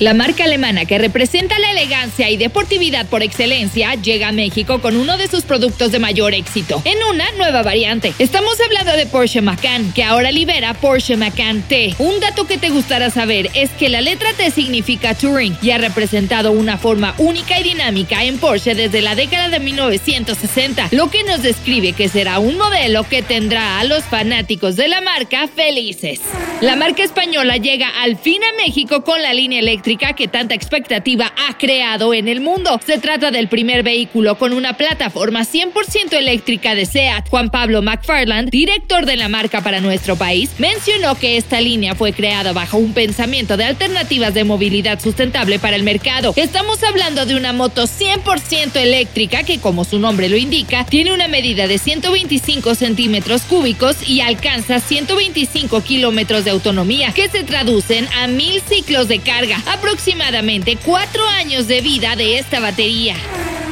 La 0.00 0.12
marca 0.12 0.42
alemana 0.42 0.86
que 0.86 0.98
representa 0.98 1.56
la 1.60 1.70
elegancia 1.70 2.28
y 2.28 2.36
deportividad 2.36 3.06
por 3.06 3.22
excelencia 3.22 3.94
llega 3.94 4.28
a 4.28 4.32
México 4.32 4.80
con 4.80 4.96
uno 4.96 5.16
de 5.16 5.28
sus 5.28 5.44
productos 5.44 5.92
de 5.92 6.00
mayor 6.00 6.34
éxito, 6.34 6.82
en 6.84 6.98
una 7.14 7.24
nueva 7.38 7.62
variante. 7.62 8.12
Estamos 8.18 8.60
hablando 8.60 8.96
de 8.96 9.06
Porsche 9.06 9.40
Macan, 9.40 9.92
que 9.92 10.02
ahora 10.02 10.32
libera 10.32 10.74
Porsche 10.74 11.16
Macan 11.16 11.62
T. 11.62 11.94
Un 12.00 12.18
dato 12.18 12.44
que 12.48 12.58
te 12.58 12.70
gustará 12.70 13.08
saber 13.10 13.50
es 13.54 13.70
que 13.70 13.88
la 13.88 14.00
letra 14.00 14.32
T 14.32 14.50
significa 14.50 15.14
Touring 15.14 15.56
y 15.62 15.70
ha 15.70 15.78
representado 15.78 16.50
una 16.50 16.76
forma 16.76 17.14
única 17.18 17.60
y 17.60 17.62
dinámica 17.62 18.24
en 18.24 18.38
Porsche 18.38 18.74
desde 18.74 19.00
la 19.00 19.14
década 19.14 19.48
de 19.48 19.60
1960, 19.60 20.88
lo 20.90 21.08
que 21.08 21.22
nos 21.22 21.40
describe 21.42 21.92
que 21.92 22.08
será 22.08 22.40
un 22.40 22.58
modelo 22.58 23.04
que 23.08 23.22
tendrá 23.22 23.78
a 23.78 23.84
los 23.84 24.02
fanáticos 24.02 24.74
de 24.74 24.88
la 24.88 25.00
marca 25.00 25.46
felices. 25.46 26.20
La 26.60 26.74
marca 26.74 27.04
española 27.04 27.58
llega 27.58 27.88
al 28.02 28.16
fin 28.16 28.42
a 28.42 28.56
México 28.56 29.04
con 29.04 29.22
la 29.22 29.32
línea 29.32 29.60
eléctrica 29.60 29.83
que 29.84 30.28
tanta 30.28 30.54
expectativa 30.54 31.30
ha 31.46 31.58
creado 31.58 32.14
en 32.14 32.26
el 32.26 32.40
mundo. 32.40 32.80
Se 32.86 32.96
trata 32.96 33.30
del 33.30 33.48
primer 33.48 33.82
vehículo 33.82 34.38
con 34.38 34.54
una 34.54 34.78
plataforma 34.78 35.42
100% 35.42 36.14
eléctrica 36.14 36.74
de 36.74 36.86
SEAT. 36.86 37.28
Juan 37.28 37.50
Pablo 37.50 37.82
McFarland, 37.82 38.48
director 38.48 39.04
de 39.04 39.18
la 39.18 39.28
marca 39.28 39.60
para 39.60 39.80
nuestro 39.80 40.16
país, 40.16 40.52
mencionó 40.56 41.16
que 41.16 41.36
esta 41.36 41.60
línea 41.60 41.94
fue 41.94 42.14
creada 42.14 42.54
bajo 42.54 42.78
un 42.78 42.94
pensamiento 42.94 43.58
de 43.58 43.64
alternativas 43.66 44.32
de 44.32 44.44
movilidad 44.44 45.00
sustentable 45.00 45.58
para 45.58 45.76
el 45.76 45.82
mercado. 45.82 46.32
Estamos 46.34 46.82
hablando 46.82 47.26
de 47.26 47.36
una 47.36 47.52
moto 47.52 47.84
100% 47.84 48.76
eléctrica 48.76 49.42
que, 49.42 49.58
como 49.58 49.84
su 49.84 49.98
nombre 49.98 50.30
lo 50.30 50.38
indica, 50.38 50.86
tiene 50.86 51.12
una 51.12 51.28
medida 51.28 51.66
de 51.66 51.76
125 51.76 52.74
centímetros 52.74 53.42
cúbicos 53.42 53.96
y 54.08 54.22
alcanza 54.22 54.80
125 54.80 55.82
kilómetros 55.82 56.46
de 56.46 56.52
autonomía, 56.52 57.12
que 57.12 57.28
se 57.28 57.44
traducen 57.44 58.08
a 58.16 58.28
mil 58.28 58.62
ciclos 58.62 59.08
de 59.08 59.18
carga 59.18 59.62
aproximadamente 59.74 60.78
cuatro 60.84 61.26
años 61.26 61.68
de 61.68 61.80
vida 61.80 62.16
de 62.16 62.38
esta 62.38 62.60
batería. 62.60 63.16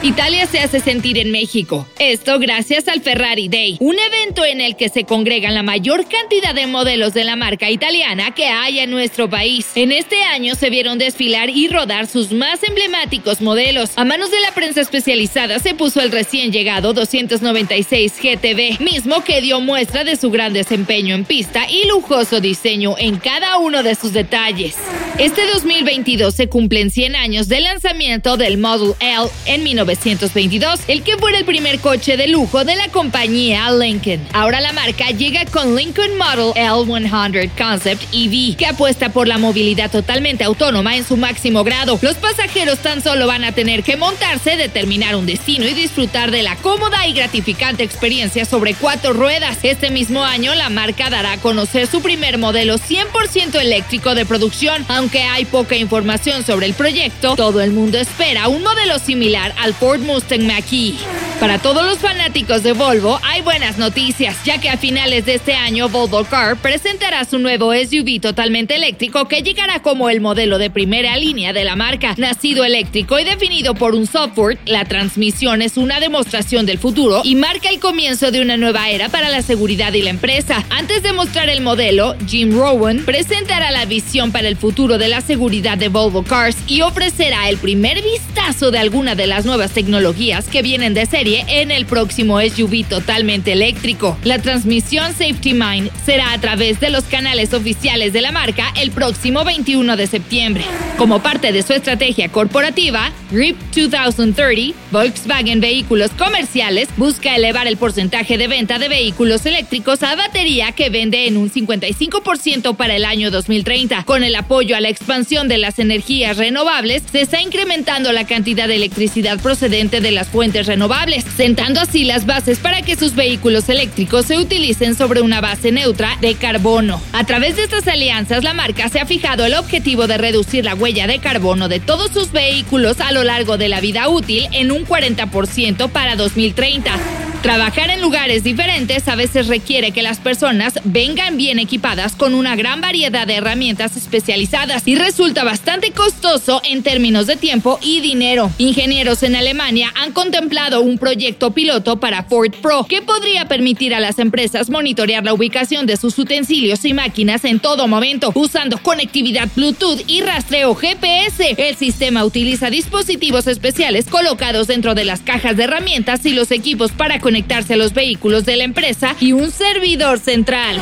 Italia 0.03 0.49
se 0.49 0.59
hace 0.59 0.81
sentir 0.81 1.17
en 1.17 1.31
México. 1.31 1.87
Esto 2.01 2.41
gracias 2.41 2.89
al 2.89 3.03
Ferrari 3.03 3.49
Day, 3.49 3.77
un 3.79 3.97
evento 4.01 4.45
en 4.45 4.61
el 4.61 4.75
que 4.75 4.89
se 4.89 5.05
congregan 5.05 5.55
la 5.55 5.63
mayor 5.63 6.09
cantidad 6.09 6.57
de 6.57 6.67
modelos 6.67 7.15
de 7.15 7.23
la 7.23 7.37
marca 7.37 7.71
italiana 7.71 8.35
que 8.35 8.47
hay 8.47 8.81
en 8.81 8.91
nuestro 8.91 9.31
país. 9.31 9.69
En 9.77 9.93
este 9.93 10.25
año 10.25 10.57
se 10.57 10.71
vieron 10.71 10.99
desfilar 10.99 11.51
y 11.51 11.69
rodar 11.69 12.09
sus 12.09 12.33
más 12.33 12.65
emblemáticos 12.65 13.41
modelos. 13.41 13.91
A 13.95 14.05
manos 14.05 14.33
de 14.33 14.41
la 14.41 14.51
prensa 14.51 14.81
especializada 14.81 15.61
se 15.61 15.75
puso 15.75 16.01
el 16.01 16.11
recién 16.11 16.51
llegado 16.51 16.95
296 16.95 18.15
GTB, 18.21 18.81
mismo 18.81 19.23
que 19.23 19.41
dio 19.41 19.61
muestra 19.61 20.03
de 20.03 20.17
su 20.17 20.33
gran 20.33 20.53
desempeño 20.53 21.15
en 21.15 21.25
pista 21.25 21.71
y 21.71 21.87
lujoso 21.87 22.41
diseño 22.41 22.97
en 22.99 23.19
cada 23.19 23.59
uno 23.59 23.85
de 23.85 23.95
sus 23.95 24.13
detalles. 24.13 24.75
Este 25.19 25.43
2022 25.53 26.35
se 26.35 26.49
cumplen 26.49 26.91
100 26.91 27.17
años 27.17 27.49
del 27.49 27.65
lanzamiento 27.65 28.37
del 28.37 28.59
Model 28.59 28.95
L 29.01 29.29
en 29.47 29.65
19 29.65 29.83
1922, 29.83 30.81
el 30.89 31.03
que 31.03 31.17
fuera 31.17 31.39
el 31.39 31.45
primer 31.45 31.79
coche 31.79 32.17
de 32.17 32.29
lujo 32.29 32.65
de 32.65 32.77
la 32.77 32.89
compañía 32.89 33.71
Lincoln. 33.73 34.21
Ahora 34.33 34.61
la 34.61 34.73
marca 34.73 35.11
llega 35.11 35.45
con 35.47 35.75
Lincoln 35.75 36.17
Model 36.17 36.53
L100 36.55 37.51
Concept 37.57 38.03
EV, 38.13 38.57
que 38.57 38.67
apuesta 38.67 39.11
por 39.11 39.29
la 39.29 39.39
movilidad 39.39 39.91
totalmente 39.91 40.45
autónoma 40.45 40.97
en 40.97 41.05
su 41.05 41.17
máximo 41.17 41.65
grado. 41.65 41.99
Los 42.03 42.17
pasajeros 42.17 42.79
tan 42.79 43.03
solo 43.03 43.27
van 43.27 43.45
a 43.45 43.53
tener 43.53 43.83
que 43.83 43.97
montarse, 43.97 44.57
determinar 44.57 45.17
un 45.17 45.27
destino 45.27 45.67
y 45.67 45.75
disfrutar 45.75 46.31
de 46.31 46.43
la 46.43 46.57
cómoda 46.57 47.07
y 47.07 47.13
gratificante 47.13 47.83
experiencia 47.83 48.45
sobre 48.45 48.75
cuatro 48.75 49.13
ruedas. 49.13 49.59
Este 49.63 49.91
mismo 49.91 50.25
año 50.25 50.55
la 50.55 50.69
marca 50.69 51.11
dará 51.11 51.33
a 51.33 51.39
conocer 51.39 51.87
su 51.87 52.03
primer 52.03 52.39
modelo 52.39 52.79
100% 52.79 53.61
eléctrico 53.61 54.15
de 54.15 54.27
producción. 54.27 54.85
Aunque 55.03 55.25
hay 55.25 55.47
poca 55.47 55.75
información 55.75 56.45
sobre 56.45 56.67
el 56.67 56.75
proyecto, 56.75 57.35
todo 57.35 57.61
el 57.61 57.73
mundo 57.73 57.99
espera 57.99 58.47
un 58.47 58.63
modelo 58.63 59.01
similar 59.01 59.53
al 59.59 59.75
Ford 59.75 59.99
Mustang 59.99 60.47
Mach-E. 60.47 60.95
Para 61.43 61.59
todos 61.59 61.85
los 61.85 61.99
fanáticos 61.99 62.63
de 62.63 62.73
Volvo 62.73 63.19
hay 63.25 63.43
buenas 63.43 63.77
noticias, 63.77 64.37
ya 64.45 64.61
que 64.61 64.71
a 64.71 64.77
finales 64.77 65.27
de 65.27 65.35
este 65.35 65.55
año 65.55 65.89
Volvo 65.89 66.23
Car 66.23 66.57
presentará 66.57 67.25
su 67.25 67.41
nuevo 67.41 67.73
SUV 67.75 68.21
totalmente 68.21 68.77
eléctrico 68.77 69.27
que 69.27 69.43
llegará 69.43 69.83
como 69.83 70.09
el 70.09 70.21
modelo 70.21 70.59
de 70.59 70.71
primera 70.71 71.17
línea 71.17 71.53
de 71.53 71.65
la 71.65 71.75
marca. 71.75 72.15
Nacido 72.17 72.65
eléctrico 72.65 73.19
y 73.19 73.25
definido 73.25 73.75
por 73.75 73.97
un 73.97 74.07
software, 74.07 74.57
la 74.67 74.85
transmisión 74.85 75.63
es 75.63 75.77
una 75.77 75.99
demostración 75.99 76.65
del 76.65 76.79
futuro 76.79 77.23
y 77.25 77.35
marca 77.35 77.71
el 77.71 77.81
comienzo 77.81 78.31
de 78.31 78.41
una 78.41 78.57
nueva 78.57 78.91
era 78.91 79.09
para 79.09 79.29
la 79.29 79.43
seguridad 79.43 79.93
y 79.95 80.03
la 80.03 80.11
empresa. 80.11 80.65
Antes 80.71 81.03
de 81.03 81.13
mostrar 81.13 81.49
el 81.49 81.61
modelo, 81.61 82.15
Jim 82.29 82.57
Rowan 82.57 82.99
presentará 83.05 83.73
la 83.73 83.85
visión 83.85 84.31
para 84.31 84.47
el 84.47 84.57
futuro 84.57 84.97
de 84.97 85.09
la 85.09 85.21
seguridad 85.21 85.77
de 85.77 85.89
Volvo 85.89 86.23
Cars 86.23 86.57
y 86.69 86.83
ofrecerá 86.83 87.49
el 87.49 87.57
primer 87.57 88.01
vistazo 88.01 88.71
de 88.71 88.79
alguna 88.79 89.17
de 89.17 89.27
las 89.27 89.45
nuevas 89.45 89.73
tecnologías 89.73 90.47
que 90.47 90.63
vienen 90.63 90.95
de 90.95 91.05
serie 91.05 91.32
en 91.49 91.71
el 91.71 91.87
próximo 91.87 92.41
SUV 92.41 92.85
totalmente 92.85 93.53
eléctrico. 93.53 94.19
La 94.25 94.39
transmisión 94.39 95.13
Safety 95.13 95.55
Mind 95.55 95.91
será 96.05 96.33
a 96.33 96.39
través 96.39 96.79
de 96.81 96.91
los 96.91 97.05
canales 97.05 97.55
oficiales 97.55 98.13
de 98.13 98.21
la 98.21 98.33
marca 98.33 98.73
el 98.79 98.91
próximo 98.91 99.45
21 99.45 99.97
de 99.97 100.07
septiembre. 100.07 100.65
Como 100.99 101.23
parte 101.23 101.53
de 101.53 101.63
su 101.63 101.73
estrategia 101.73 102.29
corporativa, 102.29 103.11
RIP 103.31 103.57
2030, 103.75 104.79
Volkswagen 104.91 105.61
Vehículos 105.61 106.11
Comerciales 106.11 106.89
busca 106.97 107.35
elevar 107.35 107.67
el 107.67 107.79
porcentaje 107.79 108.37
de 108.37 108.49
venta 108.49 108.79
de 108.79 108.89
vehículos 108.89 109.47
eléctricos 109.47 110.03
a 110.03 110.15
batería 110.15 110.73
que 110.73 110.91
vende 110.91 111.27
en 111.27 111.39
un 111.39 111.51
55% 111.51 112.77
para 112.77 112.95
el 112.95 113.05
año 113.05 113.31
2030. 113.31 114.05
Con 114.05 114.23
el 114.23 114.37
apoyo 114.37 114.77
a 114.77 114.81
la 114.81 114.91
expansión 114.91 115.49
de 115.49 115.59
las 115.59 115.79
energías 115.79 116.37
renovables, 116.37 117.03
se 117.11 117.23
está 117.23 117.41
incrementando 117.41 118.13
la 118.13 118.27
cantidad 118.27 118.69
de 118.69 118.77
electricidad 118.77 119.41
procesada 119.41 119.63
de 119.63 120.11
las 120.11 120.29
fuentes 120.29 120.67
renovables, 120.67 121.12
sentando 121.21 121.81
así 121.81 122.05
las 122.05 122.27
bases 122.27 122.59
para 122.59 122.83
que 122.83 122.97
sus 122.97 123.15
vehículos 123.15 123.69
eléctricos 123.69 124.27
se 124.27 124.39
utilicen 124.39 124.95
sobre 124.95 125.21
una 125.21 125.41
base 125.41 125.73
neutra 125.73 126.17
de 126.21 126.35
carbono. 126.35 127.01
A 127.13 127.25
través 127.25 127.57
de 127.57 127.65
estas 127.65 127.87
alianzas, 127.87 128.43
la 128.43 128.55
marca 128.55 128.89
se 128.89 129.01
ha 129.01 129.07
fijado 129.07 129.45
el 129.45 129.55
objetivo 129.55 130.07
de 130.07 130.19
reducir 130.19 130.65
la 130.65 130.75
huella 130.75 131.07
de 131.07 131.19
carbono 131.19 131.69
de 131.69 131.81
todos 131.81 132.11
sus 132.13 132.33
vehículos 132.33 133.01
a 133.01 133.13
lo 133.13 133.25
largo 133.25 133.59
de 133.59 133.69
la 133.69 133.81
vida 133.81 134.09
útil 134.09 134.49
en 134.53 134.73
un 134.73 134.87
40% 134.87 135.91
para 135.91 136.17
2030. 136.17 137.22
Trabajar 137.43 137.91
en 137.91 138.01
lugares 138.01 138.45
diferentes 138.45 139.09
a 139.09 139.17
veces 139.17 139.49
requiere 139.49 139.91
que 139.91 140.03
las 140.03 140.21
personas 140.21 140.75
vengan 140.85 141.37
bien 141.37 141.59
equipadas 141.59 142.15
con 142.15 142.35
una 142.35 142.55
gran 142.55 142.81
variedad 142.81 143.27
de 143.27 143.35
herramientas 143.35 143.97
especializadas 143.97 144.87
y 144.87 144.95
resulta 144.95 145.43
bastante 145.43 145.91
costoso 145.91 146.63
en 146.63 146.85
términos 146.85 147.27
de 147.27 147.35
tiempo 147.35 147.81
y 147.83 148.01
dinero. 148.01 148.53
Ingenieros 148.59 149.25
en 149.25 149.35
Alemania 149.35 149.93
han 150.01 150.13
contemplado 150.13 150.83
un 150.83 150.99
proyecto 150.99 151.51
piloto 151.51 151.99
para 151.99 152.23
Ford 152.23 152.53
Pro 152.63 152.87
que 152.89 153.03
podría 153.03 153.47
permitir 153.47 153.93
a 153.93 153.99
las 153.99 154.21
empresas 154.21 154.71
monitorear 154.71 155.25
la 155.25 155.35
ubicación 155.35 155.85
de 155.85 155.97
sus 155.97 156.17
utensilios 156.21 156.85
y 156.85 156.93
máquinas 156.93 157.45
en 157.45 157.59
todo 157.59 157.89
momento 157.89 158.31
usando 158.37 158.79
conectividad 158.79 159.49
Bluetooth 159.57 160.05
y 160.07 160.21
rastreo 160.21 160.77
GPS. 160.77 161.57
El 161.59 161.75
sistema 161.75 162.25
utiliza 162.25 162.71
dispositivos 162.71 163.49
especiales 163.49 164.07
colocados 164.07 164.69
dentro 164.69 164.95
de 164.95 165.05
las 165.05 165.23
cajas 165.23 165.57
de 165.57 165.65
herramientas 165.65 166.25
y 166.25 166.35
los 166.35 166.53
equipos 166.53 166.93
para 166.93 167.19
conectarse 167.33 167.73
a 167.73 167.77
los 167.79 167.95
vehículos 167.95 168.45
de 168.45 168.59
la 168.59 168.65
empresa 168.65 169.17
y 169.19 169.33
un 169.33 169.51
servidor 169.51 170.19
central. 170.19 170.79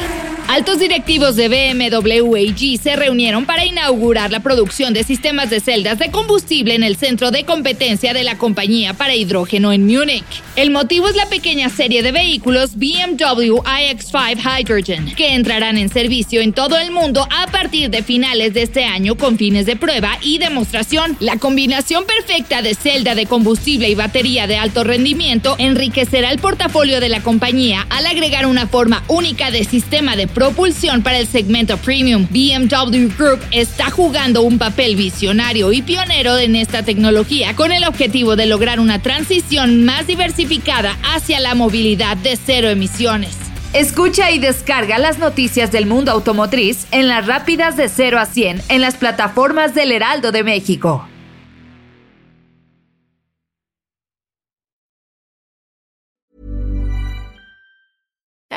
Altos 0.50 0.80
directivos 0.80 1.36
de 1.36 1.48
BMW 1.48 2.36
y 2.38 2.52
G 2.52 2.80
se 2.80 2.96
reunieron 2.96 3.46
para 3.46 3.64
inaugurar 3.64 4.32
la 4.32 4.40
producción 4.40 4.92
de 4.92 5.04
sistemas 5.04 5.48
de 5.48 5.60
celdas 5.60 6.00
de 6.00 6.10
combustible 6.10 6.74
en 6.74 6.82
el 6.82 6.96
centro 6.96 7.30
de 7.30 7.44
competencia 7.44 8.12
de 8.14 8.24
la 8.24 8.36
compañía 8.36 8.94
para 8.94 9.14
hidrógeno 9.14 9.72
en 9.72 9.86
Múnich. 9.86 10.24
El 10.56 10.72
motivo 10.72 11.08
es 11.08 11.14
la 11.14 11.26
pequeña 11.26 11.68
serie 11.68 12.02
de 12.02 12.10
vehículos 12.10 12.74
BMW 12.74 13.58
iX5 13.62 14.40
Hydrogen, 14.42 15.14
que 15.14 15.34
entrarán 15.36 15.78
en 15.78 15.88
servicio 15.88 16.40
en 16.40 16.52
todo 16.52 16.76
el 16.78 16.90
mundo 16.90 17.28
a 17.30 17.46
partir 17.46 17.88
de 17.88 18.02
finales 18.02 18.52
de 18.52 18.62
este 18.62 18.84
año 18.84 19.14
con 19.14 19.38
fines 19.38 19.66
de 19.66 19.76
prueba 19.76 20.18
y 20.20 20.38
demostración. 20.38 21.16
La 21.20 21.36
combinación 21.36 22.06
perfecta 22.06 22.60
de 22.60 22.74
celda 22.74 23.14
de 23.14 23.26
combustible 23.26 23.88
y 23.88 23.94
batería 23.94 24.48
de 24.48 24.56
alto 24.56 24.82
rendimiento 24.82 25.54
enriquecerá 25.60 26.32
el 26.32 26.40
portafolio 26.40 26.98
de 26.98 27.08
la 27.08 27.22
compañía 27.22 27.86
al 27.88 28.06
agregar 28.06 28.46
una 28.46 28.66
forma 28.66 29.04
única 29.06 29.52
de 29.52 29.62
sistema 29.62 30.16
de 30.16 30.26
propulsión 30.40 31.02
para 31.02 31.18
el 31.18 31.26
segmento 31.26 31.76
premium. 31.76 32.26
BMW 32.30 33.08
Group 33.14 33.40
está 33.50 33.90
jugando 33.90 34.40
un 34.40 34.56
papel 34.56 34.96
visionario 34.96 35.70
y 35.70 35.82
pionero 35.82 36.38
en 36.38 36.56
esta 36.56 36.82
tecnología 36.82 37.54
con 37.54 37.72
el 37.72 37.84
objetivo 37.84 38.36
de 38.36 38.46
lograr 38.46 38.80
una 38.80 39.02
transición 39.02 39.84
más 39.84 40.06
diversificada 40.06 40.96
hacia 41.14 41.40
la 41.40 41.54
movilidad 41.54 42.16
de 42.16 42.38
cero 42.42 42.70
emisiones. 42.70 43.36
Escucha 43.74 44.30
y 44.30 44.38
descarga 44.38 44.98
las 44.98 45.18
noticias 45.18 45.72
del 45.72 45.84
mundo 45.84 46.10
automotriz 46.10 46.86
en 46.90 47.06
las 47.06 47.26
rápidas 47.26 47.76
de 47.76 47.90
0 47.90 48.18
a 48.18 48.24
100 48.24 48.62
en 48.70 48.80
las 48.80 48.96
plataformas 48.96 49.74
del 49.74 49.92
Heraldo 49.92 50.32
de 50.32 50.42
México. 50.42 51.09